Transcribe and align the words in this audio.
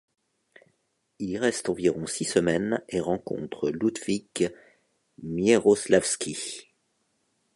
Il 1.19 1.29
y 1.29 1.37
reste 1.37 1.69
environ 1.69 2.07
six 2.07 2.25
semaines 2.25 2.81
et 2.89 2.99
rencontre 2.99 3.69
Ludwik 3.69 4.45
Mierosławski. 5.21 6.65